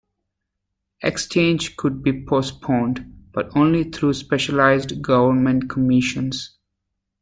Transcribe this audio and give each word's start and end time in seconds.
Exchange 1.03 1.75
could 1.77 2.01
be 2.01 2.25
postponed, 2.25 3.27
but 3.33 3.55
only 3.55 3.83
through 3.83 4.13
specialised 4.15 4.99
government 4.99 5.69
commissions. 5.69 6.57